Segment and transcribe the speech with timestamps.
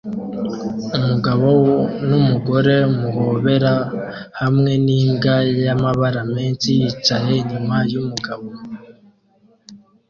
[0.97, 1.49] Umugabo
[2.07, 3.73] numugore muhobera
[4.41, 8.47] hamwe nimbwa y'amabara menshi yicaye inyuma yumugabo